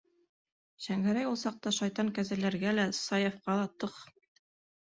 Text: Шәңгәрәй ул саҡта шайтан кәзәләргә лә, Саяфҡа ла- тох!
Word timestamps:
Шәңгәрәй 0.85 1.27
ул 1.33 1.37
саҡта 1.41 1.73
шайтан 1.79 2.09
кәзәләргә 2.17 2.73
лә, 2.79 2.87
Саяфҡа 3.03 3.59
ла- 3.63 3.69
тох! 3.85 4.01